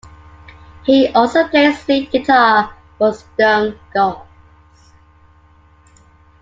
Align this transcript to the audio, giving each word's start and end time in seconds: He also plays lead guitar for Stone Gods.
He 0.83 1.09
also 1.09 1.47
plays 1.47 1.87
lead 1.87 2.09
guitar 2.09 2.73
for 2.97 3.13
Stone 3.13 3.77
Gods. 3.93 4.91